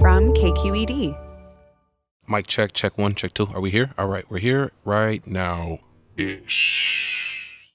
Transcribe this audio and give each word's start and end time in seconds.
From 0.00 0.32
KQED. 0.32 1.18
Mic 2.28 2.46
check, 2.46 2.72
check 2.72 2.96
one, 2.96 3.16
check 3.16 3.34
two. 3.34 3.48
Are 3.52 3.60
we 3.60 3.70
here? 3.70 3.90
All 3.98 4.06
right, 4.06 4.24
we're 4.30 4.38
here 4.38 4.70
right 4.84 5.26
now 5.26 5.80
ish. 6.16 7.72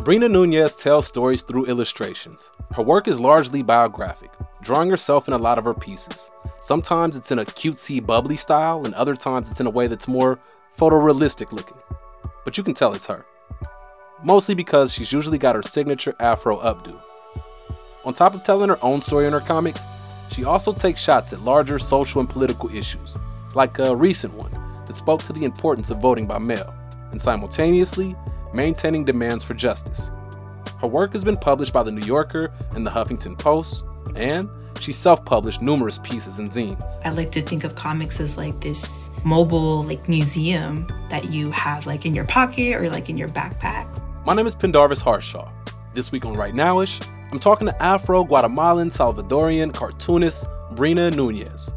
Breena 0.00 0.28
Nuñez 0.28 0.76
tells 0.76 1.06
stories 1.06 1.42
through 1.42 1.66
illustrations. 1.66 2.50
Her 2.72 2.82
work 2.82 3.06
is 3.06 3.20
largely 3.20 3.62
biographic, 3.62 4.30
drawing 4.62 4.90
herself 4.90 5.28
in 5.28 5.34
a 5.34 5.38
lot 5.38 5.58
of 5.58 5.64
her 5.64 5.74
pieces. 5.74 6.32
Sometimes 6.60 7.16
it's 7.16 7.30
in 7.30 7.38
a 7.38 7.44
cutesy, 7.44 8.04
bubbly 8.04 8.36
style, 8.36 8.84
and 8.84 8.94
other 8.94 9.14
times 9.14 9.48
it's 9.48 9.60
in 9.60 9.66
a 9.66 9.70
way 9.70 9.86
that's 9.86 10.08
more 10.08 10.40
photorealistic 10.76 11.52
looking. 11.52 11.76
But 12.44 12.58
you 12.58 12.64
can 12.64 12.74
tell 12.74 12.94
it's 12.94 13.06
her. 13.06 13.24
Mostly 14.24 14.56
because 14.56 14.92
she's 14.92 15.12
usually 15.12 15.38
got 15.38 15.54
her 15.54 15.62
signature 15.62 16.16
afro 16.18 16.58
updo. 16.58 17.00
On 18.02 18.14
top 18.14 18.34
of 18.34 18.42
telling 18.42 18.70
her 18.70 18.82
own 18.82 19.02
story 19.02 19.26
in 19.26 19.32
her 19.34 19.40
comics, 19.40 19.82
she 20.30 20.44
also 20.44 20.72
takes 20.72 21.00
shots 21.00 21.34
at 21.34 21.42
larger 21.42 21.78
social 21.78 22.20
and 22.20 22.28
political 22.28 22.74
issues, 22.74 23.16
like 23.54 23.78
a 23.78 23.94
recent 23.94 24.32
one 24.34 24.50
that 24.86 24.96
spoke 24.96 25.22
to 25.24 25.34
the 25.34 25.44
importance 25.44 25.90
of 25.90 25.98
voting 25.98 26.26
by 26.26 26.38
mail 26.38 26.72
and 27.10 27.20
simultaneously 27.20 28.16
maintaining 28.54 29.04
demands 29.04 29.44
for 29.44 29.52
justice. 29.52 30.10
Her 30.80 30.86
work 30.86 31.12
has 31.12 31.24
been 31.24 31.36
published 31.36 31.74
by 31.74 31.82
The 31.82 31.90
New 31.90 32.06
Yorker 32.06 32.52
and 32.74 32.86
The 32.86 32.90
Huffington 32.90 33.38
Post, 33.38 33.84
and 34.16 34.48
she 34.80 34.92
self-published 34.92 35.60
numerous 35.60 35.98
pieces 35.98 36.38
and 36.38 36.48
zines. 36.48 37.00
I 37.04 37.10
like 37.10 37.30
to 37.32 37.42
think 37.42 37.64
of 37.64 37.74
comics 37.74 38.18
as 38.18 38.38
like 38.38 38.58
this 38.62 39.10
mobile 39.24 39.82
like 39.82 40.08
museum 40.08 40.86
that 41.10 41.30
you 41.30 41.50
have 41.50 41.84
like 41.86 42.06
in 42.06 42.14
your 42.14 42.24
pocket 42.24 42.76
or 42.76 42.88
like 42.88 43.10
in 43.10 43.18
your 43.18 43.28
backpack. 43.28 43.86
My 44.24 44.32
name 44.32 44.46
is 44.46 44.54
Pendarvis 44.54 45.02
Harshaw. 45.02 45.50
This 45.92 46.10
week 46.10 46.24
on 46.24 46.32
Right 46.32 46.54
Nowish, 46.54 47.06
I'm 47.32 47.38
talking 47.38 47.68
to 47.68 47.82
Afro 47.82 48.24
Guatemalan 48.24 48.90
Salvadorian 48.90 49.72
cartoonist 49.72 50.44
Breena 50.72 51.12
Nuñez. 51.12 51.72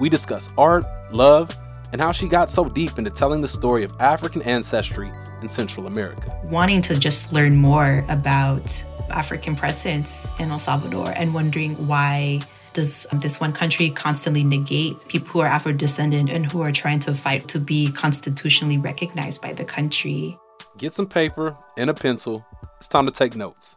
We 0.00 0.08
discuss 0.08 0.48
art, 0.56 0.86
love, 1.12 1.54
and 1.92 2.00
how 2.00 2.12
she 2.12 2.28
got 2.28 2.50
so 2.50 2.64
deep 2.64 2.98
into 2.98 3.10
telling 3.10 3.42
the 3.42 3.48
story 3.48 3.84
of 3.84 3.92
African 4.00 4.40
ancestry 4.42 5.12
in 5.42 5.48
Central 5.48 5.86
America. 5.86 6.34
Wanting 6.44 6.80
to 6.80 6.98
just 6.98 7.30
learn 7.34 7.56
more 7.56 8.06
about 8.08 8.82
African 9.10 9.54
presence 9.54 10.30
in 10.38 10.50
El 10.50 10.58
Salvador 10.58 11.12
and 11.14 11.34
wondering 11.34 11.74
why 11.86 12.40
does 12.72 13.06
this 13.12 13.38
one 13.38 13.52
country 13.52 13.90
constantly 13.90 14.44
negate 14.44 15.08
people 15.08 15.28
who 15.28 15.40
are 15.40 15.46
Afro 15.46 15.72
descendant 15.72 16.30
and 16.30 16.50
who 16.50 16.62
are 16.62 16.72
trying 16.72 17.00
to 17.00 17.12
fight 17.12 17.48
to 17.48 17.58
be 17.58 17.92
constitutionally 17.92 18.78
recognized 18.78 19.42
by 19.42 19.52
the 19.52 19.64
country? 19.64 20.38
Get 20.78 20.94
some 20.94 21.06
paper 21.06 21.54
and 21.76 21.90
a 21.90 21.94
pencil. 21.94 22.46
It's 22.78 22.88
time 22.88 23.04
to 23.04 23.12
take 23.12 23.36
notes. 23.36 23.76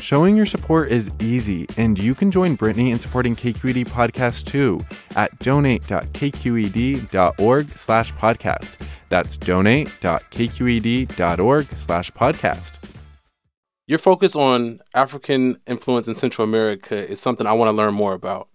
Showing 0.00 0.34
your 0.34 0.46
support 0.46 0.88
is 0.88 1.10
easy, 1.20 1.66
and 1.76 1.98
you 1.98 2.14
can 2.14 2.30
join 2.30 2.54
Brittany 2.54 2.90
in 2.90 2.98
supporting 2.98 3.36
KQED 3.36 3.86
Podcast 3.88 4.46
too 4.46 4.80
at 5.14 5.38
donate.kqed.org 5.40 7.68
slash 7.68 8.14
podcast. 8.14 8.78
That's 9.10 9.36
donate.kqed.org 9.36 11.66
slash 11.76 12.10
podcast. 12.12 12.78
Your 13.86 13.98
focus 13.98 14.34
on 14.34 14.80
African 14.94 15.60
influence 15.66 16.08
in 16.08 16.14
Central 16.14 16.48
America 16.48 17.06
is 17.06 17.20
something 17.20 17.46
I 17.46 17.52
want 17.52 17.68
to 17.68 17.72
learn 17.72 17.92
more 17.92 18.14
about. 18.14 18.48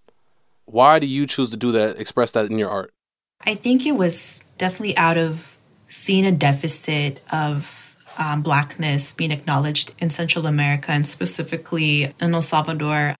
Why 0.66 0.97
do 0.97 1.06
you 1.06 1.27
choose 1.27 1.51
to 1.51 1.57
do 1.57 1.72
that, 1.73 2.00
express 2.00 2.31
that 2.31 2.50
in 2.50 2.57
your 2.57 2.72
art? 2.72 2.91
I 3.45 3.53
think 3.53 3.85
it 3.85 3.91
was 3.91 4.45
definitely 4.57 4.97
out 4.97 5.19
of 5.19 5.59
seeing 5.89 6.25
a 6.25 6.31
deficit 6.31 7.22
of 7.31 7.84
um, 8.18 8.42
blackness 8.42 9.14
being 9.14 9.31
acknowledged 9.31 9.94
in 10.00 10.09
Central 10.09 10.46
America 10.46 10.92
and 10.92 11.06
specifically 11.06 12.14
in 12.20 12.34
El 12.34 12.42
Salvador. 12.42 13.16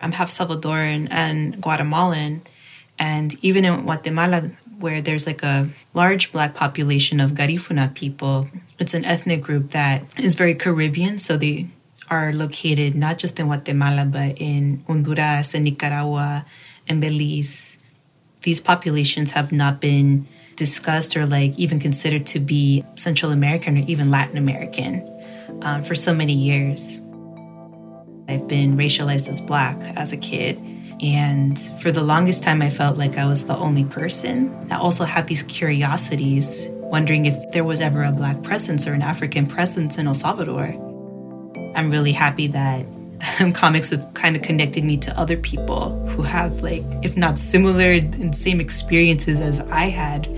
I'm 0.00 0.12
half 0.12 0.30
Salvadoran 0.30 1.08
and 1.10 1.60
Guatemalan. 1.60 2.42
And 2.98 3.34
even 3.42 3.64
in 3.64 3.82
Guatemala, 3.82 4.50
where 4.78 5.00
there's 5.02 5.26
like 5.26 5.42
a 5.42 5.68
large 5.94 6.32
black 6.32 6.54
population 6.54 7.20
of 7.20 7.32
Garifuna 7.32 7.94
people, 7.94 8.48
it's 8.78 8.94
an 8.94 9.04
ethnic 9.04 9.42
group 9.42 9.70
that 9.70 10.04
is 10.18 10.34
very 10.34 10.54
Caribbean. 10.54 11.18
So 11.18 11.36
they 11.36 11.68
are 12.10 12.32
located 12.32 12.94
not 12.94 13.18
just 13.18 13.38
in 13.38 13.46
Guatemala, 13.46 14.04
but 14.04 14.38
in 14.38 14.84
Honduras 14.86 15.54
and 15.54 15.64
Nicaragua 15.64 16.46
and 16.88 17.00
Belize. 17.00 17.78
These 18.42 18.60
populations 18.60 19.32
have 19.32 19.52
not 19.52 19.80
been 19.80 20.26
discussed 20.58 21.16
or 21.16 21.24
like 21.24 21.58
even 21.58 21.78
considered 21.78 22.26
to 22.26 22.40
be 22.40 22.84
Central 22.96 23.32
American 23.32 23.78
or 23.78 23.84
even 23.86 24.10
Latin 24.10 24.36
American 24.36 25.08
um, 25.62 25.82
for 25.82 25.94
so 25.94 26.12
many 26.12 26.34
years. 26.34 27.00
I've 28.28 28.46
been 28.46 28.76
racialized 28.76 29.28
as 29.28 29.40
black 29.40 29.80
as 29.96 30.12
a 30.12 30.16
kid. 30.18 30.60
And 31.00 31.58
for 31.80 31.92
the 31.92 32.02
longest 32.02 32.42
time, 32.42 32.60
I 32.60 32.70
felt 32.70 32.98
like 32.98 33.16
I 33.16 33.26
was 33.26 33.46
the 33.46 33.56
only 33.56 33.84
person 33.84 34.66
that 34.68 34.80
also 34.80 35.04
had 35.04 35.28
these 35.28 35.44
curiosities, 35.44 36.66
wondering 36.70 37.26
if 37.26 37.52
there 37.52 37.64
was 37.64 37.80
ever 37.80 38.02
a 38.02 38.10
black 38.10 38.42
presence 38.42 38.86
or 38.86 38.94
an 38.94 39.02
African 39.02 39.46
presence 39.46 39.96
in 39.96 40.08
El 40.08 40.14
Salvador. 40.14 40.74
I'm 41.76 41.90
really 41.90 42.12
happy 42.12 42.48
that 42.48 42.84
Um, 43.40 43.52
comics 43.52 43.90
have 43.90 44.14
kind 44.14 44.34
of 44.34 44.42
connected 44.42 44.82
me 44.82 44.96
to 44.96 45.16
other 45.16 45.36
people 45.36 46.04
who 46.08 46.22
have 46.22 46.60
like 46.60 46.82
if 47.04 47.16
not 47.16 47.38
similar 47.38 47.92
and 47.92 48.34
same 48.34 48.60
experiences 48.60 49.40
as 49.40 49.60
i 49.70 49.84
had 49.84 50.28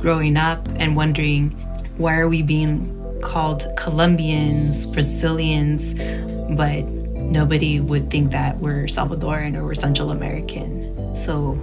growing 0.00 0.38
up 0.38 0.66
and 0.76 0.96
wondering 0.96 1.50
why 1.98 2.16
are 2.16 2.28
we 2.28 2.40
being 2.42 2.92
called 3.22 3.66
colombians 3.76 4.86
brazilians 4.86 5.92
but 6.56 6.86
nobody 7.30 7.80
would 7.80 8.10
think 8.10 8.32
that 8.32 8.58
we're 8.58 8.84
Salvadoran 8.84 9.56
or 9.56 9.64
we're 9.64 9.74
Central 9.74 10.10
American. 10.10 11.14
So, 11.14 11.60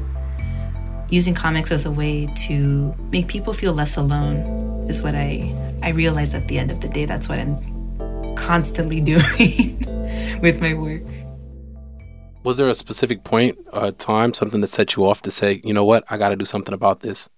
using 1.10 1.34
comics 1.34 1.72
as 1.72 1.86
a 1.86 1.92
way 1.92 2.28
to 2.48 2.94
make 3.12 3.28
people 3.28 3.54
feel 3.54 3.74
less 3.74 3.98
alone 3.98 4.86
is 4.90 5.02
what 5.02 5.16
I 5.16 5.54
I 5.82 5.90
realize 5.90 6.34
at 6.34 6.48
the 6.48 6.60
end 6.60 6.72
of 6.72 6.82
the 6.82 6.90
day. 6.90 7.06
That's 7.06 7.30
what 7.30 7.40
I'm 7.40 8.36
constantly 8.36 9.02
doing 9.14 9.80
with 10.44 10.62
my 10.62 10.74
work. 10.74 11.02
Was 12.44 12.58
there 12.58 12.68
a 12.68 12.76
specific 12.76 13.24
point, 13.24 13.58
a 13.72 13.94
time, 13.94 14.34
something 14.34 14.60
that 14.60 14.68
set 14.68 14.98
you 14.98 15.06
off 15.06 15.22
to 15.22 15.32
say, 15.32 15.62
you 15.64 15.74
know 15.74 15.86
what, 15.86 16.04
I 16.10 16.18
got 16.18 16.30
to 16.30 16.36
do 16.36 16.44
something 16.44 16.74
about 16.74 17.00
this? 17.00 17.30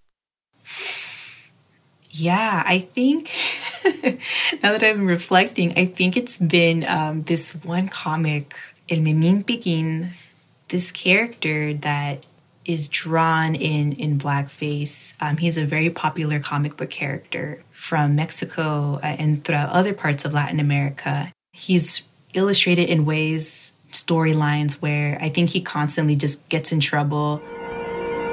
Yeah, 2.10 2.64
I 2.66 2.80
think 2.80 3.32
now 4.64 4.72
that 4.72 4.84
I'm 4.84 5.06
reflecting, 5.06 5.78
I 5.78 5.86
think 5.86 6.18
it's 6.18 6.40
been 6.40 6.84
um, 6.86 7.22
this 7.22 7.54
one 7.64 7.90
comic, 7.90 8.56
El 8.90 9.00
Memín 9.00 9.46
Pinguín, 9.46 10.10
this 10.70 10.92
character 10.92 11.76
that 11.76 12.26
is 12.66 12.90
drawn 12.90 13.54
in 13.54 13.92
in 13.94 14.18
blackface. 14.18 15.16
Um, 15.22 15.38
he's 15.38 15.60
a 15.60 15.66
very 15.66 15.92
popular 15.92 16.40
comic 16.40 16.78
book 16.78 16.90
character 16.90 17.62
from 17.72 18.16
Mexico 18.16 18.96
uh, 18.96 19.06
and 19.06 19.44
throughout 19.44 19.70
other 19.70 19.94
parts 19.94 20.26
of 20.26 20.34
Latin 20.34 20.60
America. 20.60 21.32
He's 21.52 22.02
illustrated 22.36 22.90
in 22.90 23.06
ways, 23.06 23.80
storylines 23.92 24.82
where 24.82 25.18
I 25.22 25.30
think 25.30 25.50
he 25.50 25.62
constantly 25.62 26.16
just 26.16 26.48
gets 26.50 26.72
in 26.72 26.80
trouble. 26.80 27.42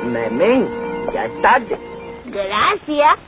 Memín, 0.04 0.68
ya 1.14 1.28
tarde. 1.40 1.78
Gracias. 2.32 3.18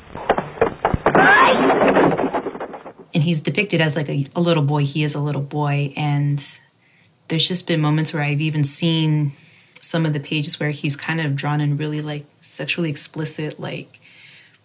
And 3.15 3.23
he's 3.23 3.41
depicted 3.41 3.81
as 3.81 3.95
like 3.95 4.09
a, 4.09 4.27
a 4.35 4.41
little 4.41 4.63
boy. 4.63 4.85
He 4.85 5.05
is 5.05 5.15
a 5.15 5.21
little 5.21 5.43
boy. 5.43 5.93
And 5.97 6.45
there's 7.29 7.47
just 7.47 7.67
been 7.67 7.81
moments 7.81 8.13
where 8.13 8.23
I've 8.23 8.41
even 8.41 8.65
seen 8.65 9.33
some 9.81 10.05
of 10.05 10.13
the 10.13 10.21
pages 10.21 10.59
where 10.59 10.71
he's 10.71 10.97
kind 10.97 11.21
of 11.21 11.37
drawn 11.37 11.61
in 11.61 11.77
really 11.77 12.01
like 12.01 12.27
sexually 12.41 12.91
explicit 12.91 13.61
like 13.61 14.01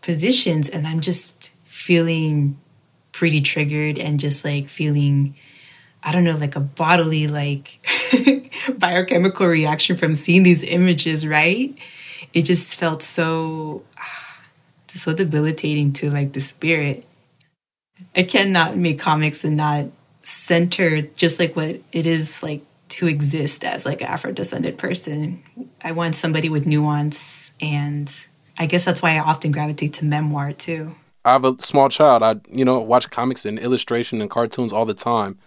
positions. 0.01 0.67
And 0.67 0.87
I'm 0.87 1.01
just 1.01 1.51
feeling 1.63 2.57
pretty 3.11 3.41
triggered 3.41 3.99
and 3.99 4.19
just 4.19 4.43
like 4.43 4.67
feeling 4.69 5.35
I 6.03 6.11
don't 6.11 6.23
know, 6.23 6.37
like 6.37 6.55
a 6.55 6.59
bodily, 6.61 7.27
like 7.27 7.79
biochemical 8.77 9.47
reaction 9.47 9.97
from 9.97 10.15
seeing 10.15 10.43
these 10.43 10.63
images, 10.63 11.27
right? 11.27 11.75
It 12.33 12.43
just 12.43 12.75
felt 12.75 13.03
so 13.03 13.83
just 14.87 15.03
so 15.05 15.13
debilitating 15.13 15.93
to 15.93 16.09
like 16.09 16.33
the 16.33 16.41
spirit. 16.41 17.05
I 18.15 18.23
cannot 18.23 18.77
make 18.77 18.99
comics 18.99 19.43
and 19.43 19.57
not 19.57 19.87
center 20.23 21.01
just 21.01 21.39
like 21.39 21.55
what 21.55 21.81
it 21.91 22.05
is 22.05 22.41
like 22.41 22.63
to 22.89 23.07
exist 23.07 23.63
as 23.63 23.85
like 23.85 24.01
an 24.01 24.07
Afro 24.07 24.31
descended 24.31 24.77
person. 24.77 25.43
I 25.81 25.91
want 25.91 26.15
somebody 26.15 26.49
with 26.49 26.65
nuance 26.65 27.53
and 27.61 28.13
I 28.57 28.65
guess 28.65 28.85
that's 28.85 29.01
why 29.01 29.15
I 29.15 29.19
often 29.19 29.51
gravitate 29.51 29.93
to 29.93 30.05
memoir 30.05 30.53
too. 30.53 30.95
I 31.23 31.33
have 31.33 31.45
a 31.45 31.55
small 31.61 31.89
child. 31.89 32.23
I, 32.23 32.37
you 32.49 32.65
know, 32.65 32.79
watch 32.79 33.09
comics 33.09 33.45
and 33.45 33.59
illustration 33.59 34.21
and 34.21 34.29
cartoons 34.29 34.73
all 34.73 34.85
the 34.85 34.93
time. 34.93 35.37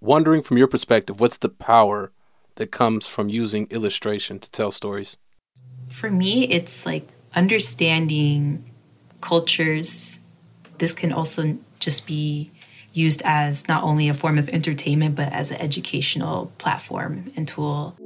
Wondering 0.00 0.42
from 0.42 0.58
your 0.58 0.66
perspective, 0.66 1.20
what's 1.20 1.38
the 1.38 1.48
power 1.48 2.12
that 2.56 2.70
comes 2.70 3.06
from 3.06 3.30
using 3.30 3.66
illustration 3.70 4.38
to 4.38 4.50
tell 4.50 4.70
stories? 4.70 5.16
For 5.90 6.10
me, 6.10 6.44
it's 6.50 6.84
like 6.84 7.08
understanding 7.34 8.70
cultures. 9.22 10.20
This 10.78 10.92
can 10.92 11.12
also 11.12 11.56
just 11.80 12.06
be 12.06 12.50
used 12.92 13.22
as 13.24 13.68
not 13.68 13.84
only 13.84 14.10
a 14.10 14.14
form 14.14 14.36
of 14.36 14.50
entertainment, 14.50 15.14
but 15.16 15.32
as 15.32 15.50
an 15.50 15.60
educational 15.62 16.52
platform 16.58 17.32
and 17.34 17.48
tool. 17.48 17.96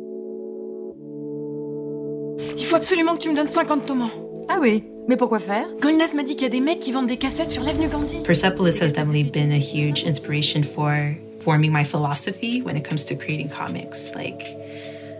Il 2.56 2.66
faut 2.66 2.76
absolument 2.76 3.16
que 3.16 3.22
tu 3.22 3.30
me 3.30 3.34
donnes 3.34 3.48
50 3.48 3.86
tomates. 3.86 4.12
Ah 4.48 4.58
oui, 4.60 4.84
mais 5.08 5.16
pourquoi 5.16 5.40
faire 5.40 5.66
Golnaz 5.80 6.14
m'a 6.14 6.22
dit 6.22 6.36
qu'il 6.36 6.42
y 6.42 6.46
a 6.46 6.50
des 6.50 6.60
mecs 6.60 6.80
qui 6.80 6.92
vendent 6.92 7.08
des 7.08 7.16
cassettes 7.16 7.50
sur 7.50 7.64
l'avenue 7.64 7.88
Gandhi. 7.88 8.22
Persepolis 8.22 8.78
has 8.80 8.92
definitely 8.92 9.24
been 9.24 9.50
a 9.50 9.58
huge 9.58 10.04
inspiration 10.04 10.62
for 10.62 11.16
forming 11.40 11.72
my 11.72 11.84
philosophy 11.84 12.62
when 12.62 12.76
it 12.76 12.84
comes 12.84 13.04
to 13.06 13.16
creating 13.16 13.48
comics. 13.48 14.14
Like, 14.14 14.42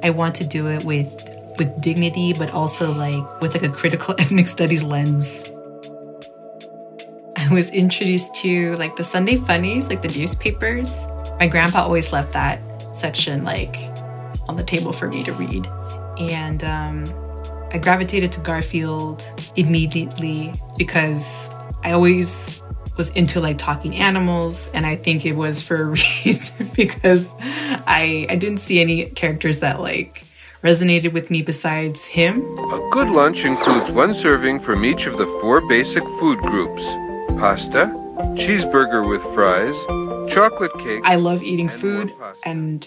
I 0.03 0.11
want 0.11 0.35
to 0.37 0.45
do 0.45 0.69
it 0.69 0.85
with 0.85 1.13
with 1.59 1.81
dignity, 1.81 2.33
but 2.33 2.51
also 2.51 2.93
like 2.93 3.41
with 3.41 3.55
like 3.55 3.63
a 3.63 3.69
critical 3.69 4.15
ethnic 4.19 4.47
studies 4.47 4.83
lens. 4.83 5.51
I 7.37 7.49
was 7.53 7.71
introduced 7.71 8.35
to 8.37 8.77
like 8.77 8.97
the 8.97 9.05
Sunday 9.05 9.37
funnies, 9.37 9.89
like 9.89 10.03
the 10.03 10.09
newspapers. 10.09 11.07
My 11.39 11.47
grandpa 11.47 11.83
always 11.83 12.13
left 12.13 12.33
that 12.33 12.61
section 12.95 13.45
like 13.45 13.77
on 14.49 14.57
the 14.57 14.65
table 14.65 14.93
for 14.93 15.09
me 15.09 15.25
to 15.25 15.33
read. 15.33 15.67
And 16.19 16.63
um, 16.65 17.05
I 17.73 17.79
gravitated 17.79 18.33
to 18.33 18.41
Garfield 18.41 19.25
immediately 19.57 20.53
because 20.77 21.49
I 21.83 21.93
always 21.93 22.60
was 23.01 23.09
into 23.17 23.41
like 23.41 23.57
talking 23.57 23.97
animals 23.97 24.69
and 24.75 24.85
I 24.85 24.95
think 24.95 25.25
it 25.25 25.33
was 25.33 25.63
for 25.63 25.81
a 25.81 25.85
reason 26.25 26.69
because 26.77 27.33
I 27.87 28.27
I 28.29 28.37
didn't 28.37 28.59
see 28.59 28.79
any 28.79 29.07
characters 29.07 29.61
that 29.61 29.81
like 29.81 30.27
resonated 30.63 31.15
with 31.15 31.31
me 31.31 31.41
besides 31.41 32.05
him. 32.05 32.43
A 32.43 32.89
good 32.93 33.09
lunch 33.09 33.47
includes 33.47 33.91
one 33.91 34.15
serving 34.15 34.61
from 34.61 34.85
each 34.85 35.07
of 35.07 35.17
the 35.17 35.25
four 35.41 35.67
basic 35.67 36.03
food 36.19 36.41
groups 36.41 36.83
pasta, 37.41 37.87
cheeseburger 38.37 39.09
with 39.09 39.23
fries, 39.33 39.79
chocolate 40.31 40.77
cake. 40.81 41.01
I 41.03 41.15
love 41.15 41.43
eating 41.43 41.71
food, 41.71 42.13
and 42.45 42.87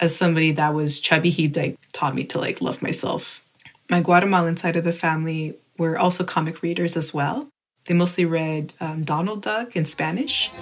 as 0.00 0.16
somebody 0.16 0.52
that 0.52 0.72
was 0.72 1.00
chubby, 1.00 1.28
he 1.28 1.48
like 1.48 1.76
taught 1.92 2.14
me 2.14 2.24
to 2.32 2.40
like 2.40 2.62
love 2.62 2.80
myself. 2.80 3.44
My 3.90 4.00
Guatemalan 4.00 4.56
side 4.56 4.76
of 4.76 4.84
the 4.84 4.94
family 4.94 5.58
were 5.76 5.98
also 5.98 6.24
comic 6.24 6.62
readers 6.62 6.96
as 6.96 7.12
well. 7.12 7.50
They 7.90 7.96
mostly 7.96 8.24
read 8.24 8.72
um, 8.78 9.02
Donald 9.02 9.42
Duck 9.42 9.74
in 9.74 9.84
Spanish. 9.84 10.52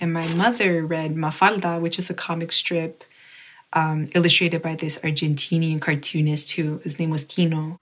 And 0.00 0.12
my 0.12 0.28
mother 0.36 0.86
read 0.86 1.16
Mafalda, 1.16 1.80
which 1.80 1.98
is 1.98 2.08
a 2.08 2.14
comic 2.14 2.52
strip 2.52 3.02
um, 3.72 4.06
illustrated 4.14 4.62
by 4.62 4.76
this 4.76 5.00
Argentinian 5.00 5.80
cartoonist 5.80 6.52
who 6.52 6.78
his 6.84 7.00
name 7.00 7.10
was 7.10 7.24
Quino. 7.24 7.78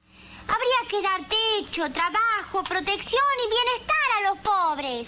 Habría 0.47 0.89
que 0.89 1.03
dar 1.03 1.21
techo, 1.29 1.87
trabajo, 1.93 2.65
protección 2.65 3.31
y 3.37 3.47
bienestar 3.51 4.09
a 4.17 4.31
los 4.31 4.39
pobres. 4.39 5.07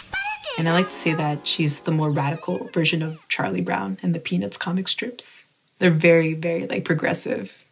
And 0.58 0.68
I 0.68 0.74
like 0.74 0.90
to 0.90 0.94
say 0.94 1.14
that 1.14 1.46
she's 1.46 1.80
the 1.80 1.90
more 1.90 2.10
radical 2.10 2.68
version 2.74 3.00
of 3.00 3.26
Charlie 3.28 3.62
Brown 3.62 3.96
and 4.02 4.14
the 4.14 4.20
Peanuts 4.20 4.58
comic 4.58 4.88
strips. 4.88 5.41
They're 5.82 5.90
very, 5.90 6.34
very 6.34 6.68
like 6.68 6.84
progressive. 6.84 7.66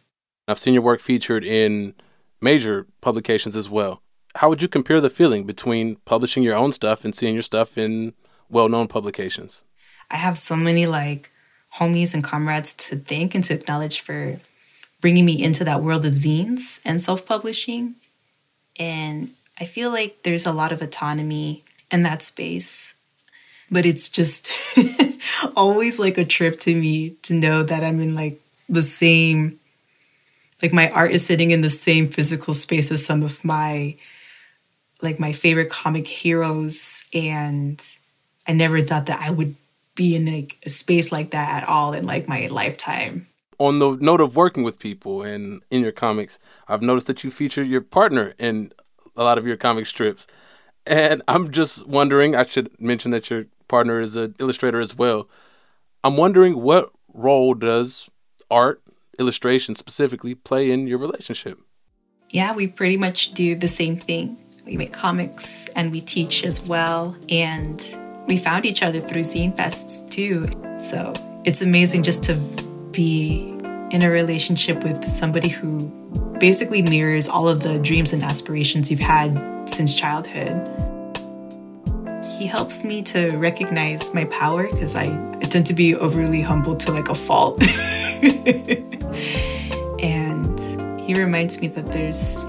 I've 0.45 0.59
seen 0.59 0.73
your 0.73 0.83
work 0.83 0.99
featured 0.99 1.45
in 1.45 1.95
major 2.41 2.85
publications 2.99 3.55
as 3.55 3.69
well. 3.69 4.01
How 4.35 4.49
would 4.49 4.61
you 4.61 4.67
compare 4.67 4.99
the 4.99 5.09
feeling 5.09 5.45
between 5.45 5.95
publishing 6.03 6.43
your 6.43 6.57
own 6.57 6.73
stuff 6.73 7.05
and 7.05 7.15
seeing 7.15 7.35
your 7.35 7.41
stuff 7.41 7.77
in 7.77 8.13
well-known 8.49 8.89
publications? 8.89 9.63
I 10.09 10.17
have 10.17 10.37
so 10.37 10.57
many 10.57 10.87
like 10.87 11.31
homies 11.75 12.13
and 12.13 12.21
comrades 12.21 12.73
to 12.73 12.97
thank 12.97 13.33
and 13.33 13.45
to 13.45 13.53
acknowledge 13.53 14.01
for 14.01 14.41
bringing 14.99 15.25
me 15.25 15.41
into 15.41 15.63
that 15.63 15.81
world 15.81 16.05
of 16.05 16.11
zines 16.11 16.81
and 16.83 17.01
self-publishing. 17.01 17.95
And 18.77 19.31
I 19.57 19.63
feel 19.63 19.89
like 19.89 20.23
there's 20.23 20.45
a 20.45 20.51
lot 20.51 20.73
of 20.73 20.81
autonomy 20.81 21.63
in 21.89 22.03
that 22.03 22.23
space. 22.23 22.99
But 23.69 23.85
it's 23.85 24.09
just 24.09 24.49
always 25.55 25.99
like 25.99 26.17
a 26.17 26.25
trip 26.25 26.59
to 26.61 26.75
me 26.75 27.11
to 27.23 27.33
know 27.33 27.63
that 27.63 27.83
I'm 27.83 27.99
in 27.99 28.15
like 28.15 28.41
the 28.69 28.83
same 28.83 29.59
like 30.61 30.73
my 30.73 30.89
art 30.91 31.11
is 31.11 31.25
sitting 31.25 31.51
in 31.51 31.61
the 31.61 31.69
same 31.69 32.07
physical 32.07 32.53
space 32.53 32.91
as 32.91 33.03
some 33.03 33.23
of 33.23 33.43
my 33.43 33.97
like 35.01 35.19
my 35.19 35.33
favorite 35.33 35.69
comic 35.69 36.07
heroes 36.07 37.05
and 37.13 37.83
I 38.47 38.53
never 38.53 38.81
thought 38.81 39.07
that 39.07 39.21
I 39.21 39.31
would 39.31 39.55
be 39.95 40.15
in 40.15 40.25
like 40.25 40.57
a 40.65 40.69
space 40.69 41.11
like 41.11 41.31
that 41.31 41.63
at 41.63 41.67
all 41.67 41.93
in 41.93 42.05
like 42.05 42.27
my 42.27 42.47
lifetime. 42.47 43.27
On 43.57 43.79
the 43.79 43.91
note 43.99 44.21
of 44.21 44.35
working 44.35 44.63
with 44.63 44.79
people 44.79 45.21
and 45.21 45.61
in 45.69 45.83
your 45.83 45.91
comics, 45.91 46.39
I've 46.67 46.81
noticed 46.81 47.07
that 47.07 47.23
you 47.23 47.31
feature 47.31 47.63
your 47.63 47.81
partner 47.81 48.33
in 48.39 48.71
a 49.15 49.23
lot 49.23 49.37
of 49.37 49.45
your 49.45 49.57
comic 49.57 49.85
strips. 49.85 50.25
And 50.87 51.21
I'm 51.27 51.51
just 51.51 51.85
wondering, 51.87 52.35
I 52.35 52.45
should 52.45 52.79
mention 52.79 53.11
that 53.11 53.29
your 53.29 53.45
partner 53.71 53.99
is 53.99 54.15
an 54.15 54.35
illustrator 54.37 54.79
as 54.79 54.95
well. 54.95 55.27
I'm 56.03 56.17
wondering 56.17 56.61
what 56.61 56.91
role 57.13 57.53
does 57.53 58.09
art, 58.51 58.83
illustration 59.17 59.75
specifically, 59.75 60.35
play 60.35 60.69
in 60.69 60.87
your 60.87 60.99
relationship? 60.99 61.59
Yeah, 62.29 62.53
we 62.53 62.67
pretty 62.67 62.97
much 62.97 63.33
do 63.33 63.55
the 63.55 63.67
same 63.67 63.95
thing. 63.95 64.37
We 64.65 64.77
make 64.77 64.93
comics 64.93 65.67
and 65.69 65.91
we 65.91 66.01
teach 66.01 66.43
as 66.43 66.61
well. 66.61 67.15
And 67.29 67.81
we 68.27 68.37
found 68.37 68.65
each 68.65 68.83
other 68.83 68.99
through 68.99 69.21
zine 69.21 69.55
fests 69.55 70.09
too. 70.09 70.45
So 70.77 71.13
it's 71.45 71.61
amazing 71.61 72.03
just 72.03 72.23
to 72.25 72.35
be 72.91 73.57
in 73.91 74.01
a 74.03 74.09
relationship 74.09 74.83
with 74.83 75.03
somebody 75.05 75.47
who 75.47 75.87
basically 76.39 76.81
mirrors 76.81 77.27
all 77.27 77.47
of 77.47 77.63
the 77.63 77.79
dreams 77.79 78.13
and 78.13 78.23
aspirations 78.23 78.91
you've 78.91 78.99
had 78.99 79.69
since 79.69 79.93
childhood. 79.93 80.90
He 82.41 82.47
helps 82.47 82.83
me 82.83 83.03
to 83.03 83.37
recognize 83.37 84.15
my 84.15 84.25
power 84.25 84.67
because 84.67 84.95
I, 84.95 85.03
I 85.43 85.45
tend 85.45 85.67
to 85.67 85.75
be 85.75 85.93
overly 85.93 86.41
humble 86.41 86.75
to 86.75 86.91
like 86.91 87.07
a 87.07 87.13
fault. 87.13 87.61
and 90.01 90.59
he 90.99 91.13
reminds 91.13 91.61
me 91.61 91.67
that 91.67 91.85
there's, 91.85 92.43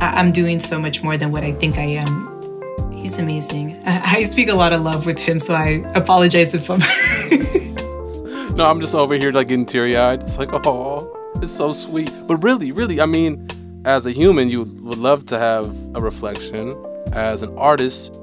I, 0.00 0.20
I'm 0.20 0.32
doing 0.32 0.58
so 0.58 0.78
much 0.80 1.02
more 1.02 1.18
than 1.18 1.32
what 1.32 1.44
I 1.44 1.52
think 1.52 1.76
I 1.76 1.82
am. 1.82 2.92
He's 2.92 3.18
amazing. 3.18 3.78
I, 3.84 4.20
I 4.20 4.24
speak 4.24 4.48
a 4.48 4.54
lot 4.54 4.72
of 4.72 4.80
love 4.80 5.04
with 5.04 5.18
him, 5.18 5.38
so 5.38 5.52
I 5.52 5.84
apologize 5.94 6.54
if 6.54 6.70
I'm. 6.70 6.78
no, 8.56 8.64
I'm 8.64 8.80
just 8.80 8.94
over 8.94 9.16
here 9.16 9.32
like 9.32 9.48
getting 9.48 9.66
teary 9.66 9.98
eyed. 9.98 10.22
It's 10.22 10.38
like, 10.38 10.48
oh, 10.50 11.30
it's 11.42 11.52
so 11.52 11.72
sweet. 11.72 12.10
But 12.26 12.42
really, 12.42 12.72
really, 12.72 13.02
I 13.02 13.06
mean, 13.06 13.48
as 13.84 14.06
a 14.06 14.12
human, 14.12 14.48
you 14.48 14.62
would 14.62 14.96
love 14.96 15.26
to 15.26 15.38
have 15.38 15.66
a 15.94 16.00
reflection. 16.00 16.72
As 17.12 17.42
an 17.42 17.54
artist, 17.58 18.18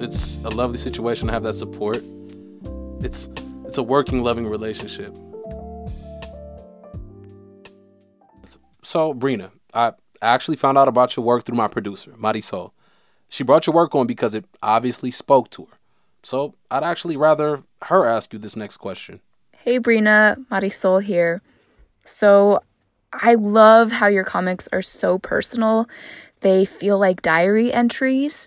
it's 0.00 0.42
a 0.44 0.50
lovely 0.50 0.78
situation 0.78 1.28
to 1.28 1.32
have 1.32 1.42
that 1.44 1.54
support. 1.54 2.02
It's 3.00 3.28
it's 3.64 3.78
a 3.78 3.82
working, 3.82 4.22
loving 4.22 4.48
relationship. 4.48 5.14
So, 8.82 9.12
Breena, 9.12 9.50
I 9.72 9.92
actually 10.22 10.56
found 10.56 10.78
out 10.78 10.86
about 10.86 11.16
your 11.16 11.24
work 11.24 11.44
through 11.44 11.56
my 11.56 11.66
producer, 11.66 12.12
Marisol. 12.12 12.70
She 13.28 13.42
brought 13.42 13.66
your 13.66 13.74
work 13.74 13.94
on 13.94 14.06
because 14.06 14.34
it 14.34 14.44
obviously 14.62 15.10
spoke 15.10 15.50
to 15.50 15.64
her. 15.64 15.78
So, 16.22 16.54
I'd 16.70 16.84
actually 16.84 17.16
rather 17.16 17.62
her 17.82 18.06
ask 18.06 18.32
you 18.32 18.38
this 18.38 18.54
next 18.54 18.76
question. 18.76 19.20
Hey, 19.56 19.80
Breena, 19.80 20.36
Marisol 20.50 21.02
here. 21.02 21.42
So, 22.04 22.62
I 23.12 23.34
love 23.34 23.90
how 23.90 24.06
your 24.06 24.24
comics 24.24 24.68
are 24.72 24.82
so 24.82 25.18
personal. 25.18 25.88
They 26.40 26.64
feel 26.64 26.98
like 26.98 27.22
diary 27.22 27.72
entries 27.72 28.46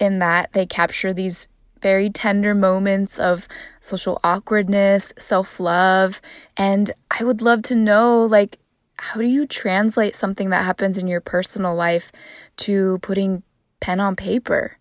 in 0.00 0.18
that 0.20 0.52
they 0.52 0.66
capture 0.66 1.12
these 1.12 1.48
very 1.82 2.10
tender 2.10 2.54
moments 2.54 3.18
of 3.18 3.46
social 3.80 4.18
awkwardness, 4.24 5.12
self 5.18 5.60
love. 5.60 6.20
And 6.56 6.92
I 7.10 7.24
would 7.24 7.42
love 7.42 7.62
to 7.62 7.74
know, 7.74 8.24
like, 8.24 8.58
how 8.98 9.20
do 9.20 9.26
you 9.26 9.46
translate 9.46 10.14
something 10.14 10.50
that 10.50 10.64
happens 10.64 10.96
in 10.96 11.06
your 11.06 11.20
personal 11.20 11.74
life 11.74 12.10
to 12.58 12.98
putting 13.02 13.42
pen 13.80 14.00
on 14.00 14.16
paper? 14.16 14.78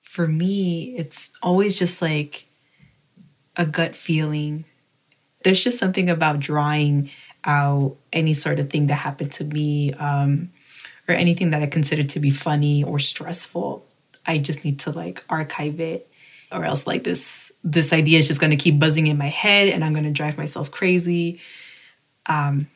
For 0.00 0.26
me, 0.26 0.94
it's 0.96 1.36
always 1.42 1.78
just 1.78 2.00
like 2.00 2.48
a 3.56 3.66
gut 3.66 3.94
feeling. 3.94 4.64
There's 5.42 5.62
just 5.62 5.78
something 5.78 6.08
about 6.08 6.40
drawing 6.40 7.10
out 7.44 7.96
any 8.12 8.34
sort 8.34 8.58
of 8.58 8.70
thing 8.70 8.86
that 8.88 8.94
happened 8.94 9.32
to 9.32 9.44
me 9.44 9.92
um, 9.94 10.50
or 11.08 11.14
anything 11.14 11.50
that 11.50 11.62
I 11.62 11.66
consider 11.66 12.04
to 12.04 12.20
be 12.20 12.30
funny 12.30 12.84
or 12.84 12.98
stressful. 12.98 13.86
I 14.30 14.38
just 14.38 14.64
need 14.64 14.80
to 14.80 14.90
like 14.92 15.24
archive 15.28 15.80
it 15.80 16.10
or 16.52 16.64
else 16.64 16.86
like 16.86 17.04
this 17.04 17.52
this 17.62 17.92
idea 17.92 18.18
is 18.18 18.26
just 18.26 18.40
going 18.40 18.50
to 18.50 18.56
keep 18.56 18.78
buzzing 18.78 19.06
in 19.06 19.18
my 19.18 19.28
head 19.28 19.68
and 19.68 19.84
I'm 19.84 19.92
going 19.92 20.04
to 20.04 20.10
drive 20.10 20.38
myself 20.38 20.70
crazy. 20.70 21.40
Um, 22.26 22.68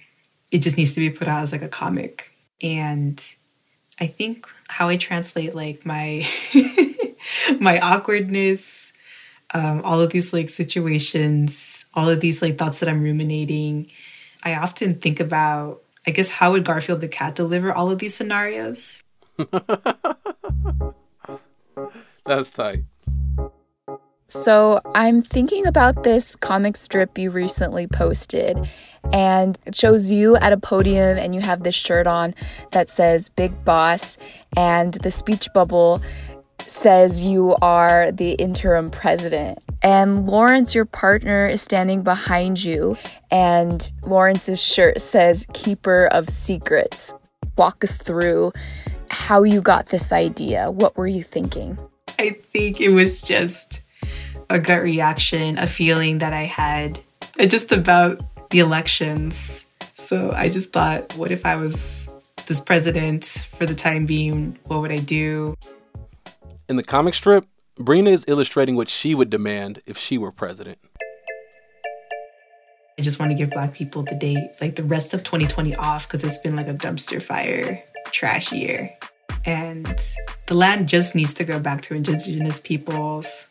it 0.50 0.58
just 0.58 0.76
needs 0.76 0.94
to 0.94 1.00
be 1.00 1.10
put 1.10 1.28
out 1.28 1.42
as 1.42 1.52
like 1.52 1.62
a 1.62 1.68
comic. 1.68 2.32
And 2.62 3.24
I 3.98 4.06
think 4.06 4.46
how 4.68 4.88
I 4.88 4.96
translate 4.96 5.54
like 5.54 5.86
my 5.86 6.26
my 7.60 7.78
awkwardness, 7.80 8.92
um, 9.52 9.82
all 9.84 10.00
of 10.00 10.10
these 10.10 10.32
like 10.32 10.50
situations, 10.50 11.84
all 11.94 12.08
of 12.08 12.20
these 12.20 12.42
like 12.42 12.58
thoughts 12.58 12.80
that 12.80 12.88
I'm 12.88 13.02
ruminating 13.02 13.90
I 14.44 14.56
often 14.56 14.96
think 14.96 15.20
about, 15.20 15.82
I 16.06 16.10
guess, 16.10 16.28
how 16.28 16.52
would 16.52 16.64
Garfield 16.64 17.00
the 17.00 17.08
cat 17.08 17.34
deliver 17.34 17.72
all 17.72 17.90
of 17.90 17.98
these 17.98 18.14
scenarios? 18.14 19.02
That's 22.26 22.50
tight. 22.50 22.84
So, 24.26 24.80
I'm 24.94 25.20
thinking 25.20 25.66
about 25.66 26.02
this 26.02 26.34
comic 26.34 26.76
strip 26.76 27.18
you 27.18 27.30
recently 27.30 27.86
posted, 27.86 28.58
and 29.12 29.58
it 29.66 29.74
shows 29.74 30.10
you 30.10 30.36
at 30.36 30.52
a 30.52 30.56
podium, 30.56 31.18
and 31.18 31.34
you 31.34 31.42
have 31.42 31.62
this 31.62 31.74
shirt 31.74 32.06
on 32.06 32.34
that 32.72 32.88
says 32.88 33.28
Big 33.28 33.64
Boss, 33.64 34.16
and 34.56 34.94
the 34.94 35.10
speech 35.10 35.48
bubble 35.54 36.00
says 36.66 37.24
you 37.24 37.54
are 37.60 38.10
the 38.12 38.32
interim 38.32 38.90
president. 38.90 39.58
And 39.82 40.26
Lawrence, 40.26 40.74
your 40.74 40.86
partner, 40.86 41.46
is 41.46 41.60
standing 41.60 42.02
behind 42.02 42.64
you, 42.64 42.96
and 43.30 43.92
Lawrence's 44.02 44.62
shirt 44.62 45.02
says 45.02 45.46
Keeper 45.52 46.06
of 46.06 46.30
Secrets. 46.30 47.12
Walk 47.58 47.84
us 47.84 47.98
through 47.98 48.52
how 49.10 49.42
you 49.42 49.60
got 49.60 49.90
this 49.90 50.12
idea. 50.12 50.70
What 50.70 50.96
were 50.96 51.06
you 51.06 51.22
thinking? 51.22 51.78
I 52.18 52.30
think 52.52 52.80
it 52.80 52.90
was 52.90 53.22
just 53.22 53.82
a 54.50 54.58
gut 54.58 54.82
reaction, 54.82 55.58
a 55.58 55.66
feeling 55.66 56.18
that 56.18 56.32
I 56.32 56.42
had 56.42 57.00
just 57.38 57.72
about 57.72 58.22
the 58.50 58.60
elections. 58.60 59.72
So 59.94 60.30
I 60.32 60.48
just 60.48 60.72
thought, 60.72 61.16
what 61.16 61.32
if 61.32 61.44
I 61.44 61.56
was 61.56 62.08
this 62.46 62.60
president 62.60 63.24
for 63.24 63.66
the 63.66 63.74
time 63.74 64.06
being? 64.06 64.58
What 64.64 64.80
would 64.80 64.92
I 64.92 64.98
do? 64.98 65.56
In 66.68 66.76
the 66.76 66.82
comic 66.82 67.14
strip, 67.14 67.46
Breena 67.78 68.08
is 68.08 68.24
illustrating 68.28 68.76
what 68.76 68.88
she 68.88 69.14
would 69.14 69.30
demand 69.30 69.82
if 69.86 69.98
she 69.98 70.18
were 70.18 70.30
president. 70.30 70.78
I 72.96 73.02
just 73.02 73.18
want 73.18 73.32
to 73.32 73.36
give 73.36 73.50
Black 73.50 73.74
people 73.74 74.02
the 74.02 74.14
day, 74.14 74.52
like 74.60 74.76
the 74.76 74.84
rest 74.84 75.14
of 75.14 75.24
2020 75.24 75.74
off 75.74 76.06
because 76.06 76.22
it's 76.22 76.38
been 76.38 76.54
like 76.54 76.68
a 76.68 76.74
dumpster 76.74 77.20
fire, 77.20 77.82
trash 78.12 78.52
year. 78.52 78.96
And 79.46 80.00
the 80.46 80.54
land 80.54 80.88
just 80.88 81.14
needs 81.14 81.34
to 81.34 81.44
go 81.44 81.58
back 81.58 81.82
to 81.82 81.94
Indigenous 81.94 82.60
peoples. 82.60 83.48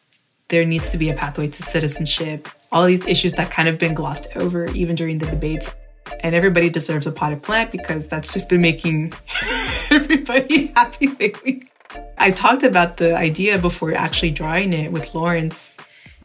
There 0.50 0.66
needs 0.66 0.90
to 0.90 0.98
be 0.98 1.10
a 1.10 1.14
pathway 1.14 1.48
to 1.48 1.64
citizenship. 1.64 2.48
All 2.72 2.86
these 2.86 3.06
issues 3.08 3.34
that 3.34 3.52
kind 3.52 3.68
of 3.70 3.78
been 3.78 3.94
glossed 3.94 4.28
over 4.36 4.68
even 4.72 4.96
during 4.96 5.20
the 5.20 5.28
debates. 5.28 5.72
And 6.20 6.36
everybody 6.36 6.70
deserves 6.70 7.08
a 7.08 7.12
potted 7.12 7.44
plant 7.44 7.72
because 7.72 8.08
that's 8.08 8.34
just 8.34 8.50
been 8.50 8.62
making 8.62 9.14
everybody 9.90 10.68
happy 10.68 11.08
lately. 11.08 11.70
I 12.18 12.32
talked 12.32 12.64
about 12.64 12.98
the 12.98 13.16
idea 13.16 13.58
before 13.58 13.94
actually 13.94 14.32
drawing 14.32 14.74
it 14.74 14.92
with 14.92 15.14
Lawrence. 15.14 15.78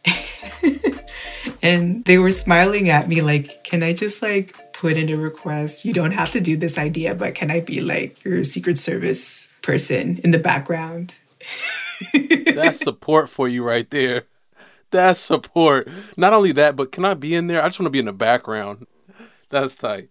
and 1.62 2.04
they 2.04 2.18
were 2.18 2.30
smiling 2.30 2.88
at 2.88 3.08
me 3.08 3.20
like, 3.20 3.64
"Can 3.64 3.82
I 3.82 3.92
just 3.92 4.22
like 4.22 4.72
put 4.72 4.96
in 4.96 5.08
a 5.08 5.16
request? 5.16 5.84
You 5.84 5.92
don't 5.92 6.12
have 6.12 6.30
to 6.32 6.40
do 6.40 6.56
this 6.56 6.78
idea, 6.78 7.14
but 7.14 7.34
can 7.34 7.50
I 7.50 7.60
be 7.60 7.80
like 7.80 8.24
your 8.24 8.44
Secret 8.44 8.78
Service 8.78 9.47
person 9.68 10.18
in 10.24 10.30
the 10.32 10.38
background?" 10.38 11.14
That's 12.54 12.80
support 12.90 13.28
for 13.28 13.46
you 13.48 13.62
right 13.62 13.88
there. 13.90 14.24
That's 14.90 15.20
support. 15.20 15.88
Not 16.16 16.32
only 16.32 16.52
that, 16.52 16.74
but 16.74 16.92
can 16.92 17.04
I 17.04 17.14
be 17.14 17.34
in 17.34 17.46
there? 17.46 17.62
I 17.62 17.68
just 17.68 17.78
want 17.78 17.86
to 17.86 17.90
be 17.90 17.98
in 17.98 18.06
the 18.06 18.12
background. 18.12 18.86
That's 19.50 19.76
tight. 19.76 20.08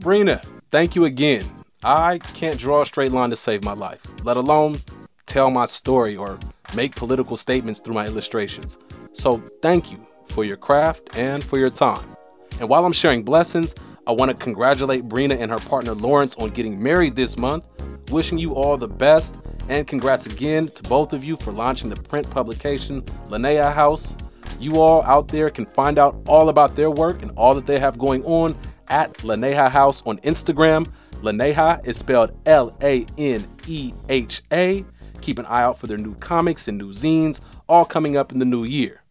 Breena, 0.00 0.44
thank 0.70 0.94
you 0.94 1.04
again. 1.04 1.44
I 1.82 2.18
can't 2.18 2.58
draw 2.58 2.82
a 2.82 2.86
straight 2.86 3.12
line 3.12 3.30
to 3.30 3.36
save 3.36 3.64
my 3.64 3.72
life, 3.72 4.02
let 4.22 4.36
alone 4.36 4.78
tell 5.26 5.50
my 5.50 5.66
story 5.66 6.16
or 6.16 6.38
make 6.74 6.94
political 6.94 7.36
statements 7.36 7.80
through 7.80 7.94
my 7.94 8.06
illustrations. 8.06 8.78
So 9.12 9.42
thank 9.62 9.90
you 9.90 10.06
for 10.28 10.44
your 10.44 10.56
craft 10.56 11.16
and 11.16 11.42
for 11.42 11.58
your 11.58 11.70
time. 11.70 12.16
And 12.60 12.68
while 12.68 12.84
I'm 12.84 12.92
sharing 12.92 13.22
blessings, 13.22 13.74
I 14.08 14.12
want 14.12 14.30
to 14.30 14.36
congratulate 14.36 15.08
Breena 15.08 15.36
and 15.40 15.50
her 15.50 15.58
partner 15.58 15.92
Lawrence 15.92 16.36
on 16.36 16.50
getting 16.50 16.80
married 16.80 17.16
this 17.16 17.36
month. 17.36 17.66
Wishing 18.10 18.38
you 18.38 18.54
all 18.54 18.76
the 18.76 18.86
best, 18.86 19.34
and 19.68 19.84
congrats 19.84 20.26
again 20.26 20.68
to 20.68 20.82
both 20.84 21.12
of 21.12 21.24
you 21.24 21.36
for 21.36 21.50
launching 21.50 21.90
the 21.90 21.96
print 21.96 22.30
publication 22.30 23.02
Laneha 23.28 23.72
House. 23.72 24.14
You 24.60 24.80
all 24.80 25.02
out 25.02 25.26
there 25.26 25.50
can 25.50 25.66
find 25.66 25.98
out 25.98 26.16
all 26.28 26.50
about 26.50 26.76
their 26.76 26.90
work 26.90 27.22
and 27.22 27.32
all 27.32 27.52
that 27.56 27.66
they 27.66 27.80
have 27.80 27.98
going 27.98 28.24
on 28.24 28.56
at 28.86 29.12
Laneha 29.18 29.68
House 29.68 30.04
on 30.06 30.18
Instagram. 30.18 30.86
Laneha 31.22 31.84
is 31.84 31.96
spelled 31.96 32.30
L 32.46 32.76
A 32.82 33.04
N 33.18 33.44
E 33.66 33.92
H 34.08 34.42
A. 34.52 34.84
Keep 35.20 35.40
an 35.40 35.46
eye 35.46 35.62
out 35.62 35.78
for 35.80 35.88
their 35.88 35.98
new 35.98 36.14
comics 36.16 36.68
and 36.68 36.78
new 36.78 36.90
zines, 36.90 37.40
all 37.68 37.84
coming 37.84 38.16
up 38.16 38.30
in 38.30 38.38
the 38.38 38.44
new 38.44 38.62
year. 38.62 39.02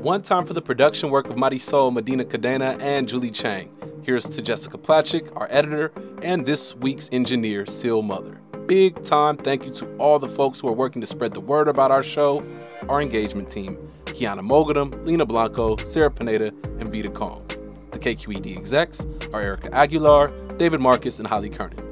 One 0.00 0.22
time 0.22 0.46
for 0.46 0.52
the 0.52 0.62
production 0.62 1.10
work 1.10 1.26
of 1.26 1.34
Marisol 1.34 1.92
Medina 1.92 2.24
Cadena 2.24 2.80
and 2.80 3.08
Julie 3.08 3.32
Chang. 3.32 3.68
Here's 4.04 4.28
to 4.28 4.40
Jessica 4.40 4.78
Placzek, 4.78 5.28
our 5.34 5.48
editor, 5.50 5.90
and 6.22 6.46
this 6.46 6.76
week's 6.76 7.08
engineer, 7.10 7.66
Seal 7.66 8.02
Mother. 8.02 8.40
Big 8.66 9.02
time 9.02 9.36
thank 9.36 9.64
you 9.64 9.72
to 9.72 9.96
all 9.96 10.20
the 10.20 10.28
folks 10.28 10.60
who 10.60 10.68
are 10.68 10.72
working 10.72 11.00
to 11.00 11.06
spread 11.06 11.34
the 11.34 11.40
word 11.40 11.66
about 11.66 11.90
our 11.90 12.04
show, 12.04 12.46
our 12.88 13.02
engagement 13.02 13.50
team, 13.50 13.76
Kiana 14.04 14.40
Mogadam, 14.40 15.04
Lena 15.04 15.26
Blanco, 15.26 15.76
Sarah 15.78 16.12
Pineda, 16.12 16.52
and 16.78 16.92
Vita 16.92 17.10
Kong. 17.10 17.44
The 17.90 17.98
KQED 17.98 18.56
execs 18.56 19.04
are 19.34 19.42
Erica 19.42 19.74
Aguilar, 19.74 20.28
David 20.58 20.80
Marcus, 20.80 21.18
and 21.18 21.26
Holly 21.26 21.50
Kernan. 21.50 21.87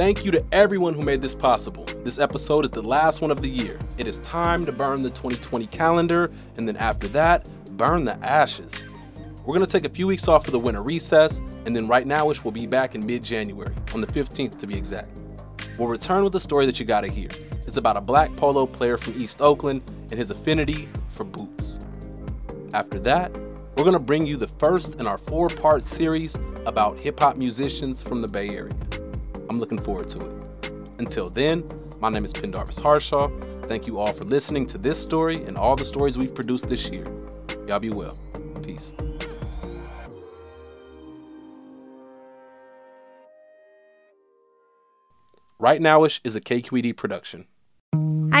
Thank 0.00 0.24
you 0.24 0.30
to 0.30 0.42
everyone 0.50 0.94
who 0.94 1.02
made 1.02 1.20
this 1.20 1.34
possible. 1.34 1.84
This 2.04 2.18
episode 2.18 2.64
is 2.64 2.70
the 2.70 2.80
last 2.80 3.20
one 3.20 3.30
of 3.30 3.42
the 3.42 3.50
year. 3.50 3.78
It 3.98 4.06
is 4.06 4.18
time 4.20 4.64
to 4.64 4.72
burn 4.72 5.02
the 5.02 5.10
2020 5.10 5.66
calendar, 5.66 6.32
and 6.56 6.66
then 6.66 6.78
after 6.78 7.06
that, 7.08 7.50
burn 7.72 8.06
the 8.06 8.16
ashes. 8.24 8.72
We're 9.44 9.58
going 9.58 9.60
to 9.60 9.70
take 9.70 9.84
a 9.84 9.94
few 9.94 10.06
weeks 10.06 10.26
off 10.26 10.46
for 10.46 10.52
the 10.52 10.58
winter 10.58 10.82
recess, 10.82 11.42
and 11.66 11.76
then 11.76 11.86
right 11.86 12.06
nowish 12.06 12.42
we'll 12.42 12.50
be 12.50 12.66
back 12.66 12.94
in 12.94 13.04
mid 13.04 13.22
January, 13.22 13.74
on 13.92 14.00
the 14.00 14.06
15th 14.06 14.58
to 14.60 14.66
be 14.66 14.74
exact. 14.74 15.20
We'll 15.78 15.88
return 15.88 16.24
with 16.24 16.34
a 16.34 16.40
story 16.40 16.64
that 16.64 16.80
you 16.80 16.86
gotta 16.86 17.12
hear. 17.12 17.28
It's 17.66 17.76
about 17.76 17.98
a 17.98 18.00
black 18.00 18.34
polo 18.36 18.64
player 18.64 18.96
from 18.96 19.20
East 19.20 19.42
Oakland 19.42 19.82
and 20.10 20.18
his 20.18 20.30
affinity 20.30 20.88
for 21.12 21.24
boots. 21.24 21.78
After 22.72 22.98
that, 23.00 23.38
we're 23.76 23.84
gonna 23.84 23.98
bring 23.98 24.26
you 24.26 24.38
the 24.38 24.48
first 24.48 24.94
in 24.94 25.06
our 25.06 25.18
four 25.18 25.50
part 25.50 25.82
series 25.82 26.38
about 26.64 26.98
hip 26.98 27.20
hop 27.20 27.36
musicians 27.36 28.02
from 28.02 28.22
the 28.22 28.28
Bay 28.28 28.48
Area. 28.48 28.72
I'm 29.50 29.56
looking 29.56 29.78
forward 29.78 30.08
to 30.10 30.18
it. 30.20 30.72
Until 31.00 31.28
then, 31.28 31.68
my 31.98 32.08
name 32.08 32.24
is 32.24 32.32
Pendarvis 32.32 32.78
Harshaw. 32.78 33.28
Thank 33.64 33.84
you 33.88 33.98
all 33.98 34.12
for 34.12 34.22
listening 34.22 34.64
to 34.68 34.78
this 34.78 34.96
story 34.96 35.42
and 35.44 35.56
all 35.58 35.74
the 35.74 35.84
stories 35.84 36.16
we've 36.16 36.32
produced 36.32 36.68
this 36.68 36.88
year. 36.88 37.04
Y'all 37.66 37.80
be 37.80 37.90
well. 37.90 38.16
Peace. 38.62 38.92
Right 45.58 45.80
Nowish 45.80 46.20
is 46.22 46.36
a 46.36 46.40
KQED 46.40 46.96
production. 46.96 47.48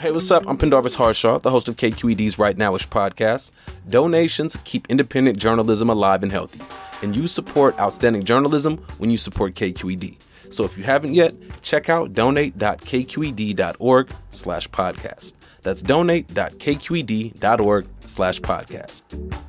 Hey, 0.00 0.12
what's 0.12 0.30
up? 0.30 0.46
I'm 0.46 0.56
Pendarvis 0.56 0.94
Harshaw, 0.94 1.38
the 1.38 1.50
host 1.50 1.68
of 1.68 1.74
KQED's 1.74 2.38
Right 2.38 2.56
Nowish 2.56 2.86
podcast. 2.86 3.50
Donations 3.90 4.56
keep 4.62 4.86
independent 4.88 5.38
journalism 5.38 5.90
alive 5.90 6.22
and 6.22 6.30
healthy, 6.30 6.60
and 7.02 7.16
you 7.16 7.26
support 7.26 7.76
outstanding 7.80 8.24
journalism 8.24 8.76
when 8.98 9.10
you 9.10 9.18
support 9.18 9.54
KQED. 9.54 10.18
So 10.50 10.62
if 10.62 10.78
you 10.78 10.84
haven't 10.84 11.14
yet, 11.14 11.34
check 11.62 11.88
out 11.88 12.12
donate.kqed.org 12.12 14.12
slash 14.30 14.68
podcast. 14.68 15.32
That's 15.62 15.82
donate.kqed.org 15.82 17.88
slash 17.98 18.40
podcast. 18.40 19.47